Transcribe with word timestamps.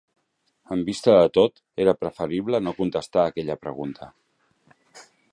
En 0.75 0.79
vista 0.85 1.13
de 1.17 1.27
tot, 1.37 1.59
era 1.83 1.93
preferible 2.03 2.61
no 2.67 2.73
contestar 2.79 3.25
aquella 3.27 3.57
pregunta. 3.67 4.09